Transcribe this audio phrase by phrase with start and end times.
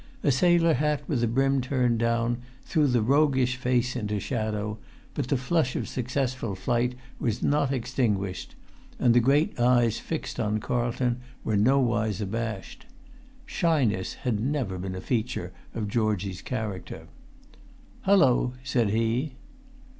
[0.23, 4.79] A sailor hat, with the brim turned down, threw the roguish face into shadow;
[5.13, 8.55] but the flush of successful flight was not extinguished;
[8.97, 12.87] and the great eyes fixed on Carlton were nowise abashed.
[13.45, 17.05] Shyness had never been a feature of Georgie's character.
[18.01, 19.33] "Hallo!" said he.